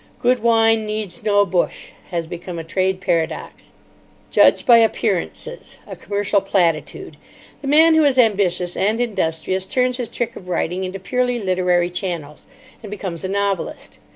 [0.17, 3.71] 'Good wine needs no bush' has become a trade paradox,
[4.31, 7.17] 'Judge by appearances,' a commercial platitude.
[7.61, 11.91] The man who is ambitious and industrious turns his trick of writing into purely literary
[11.91, 12.47] channels,
[12.81, 13.99] and becomes a novelist.